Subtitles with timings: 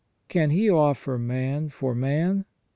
[0.29, 2.45] Can he offer man for man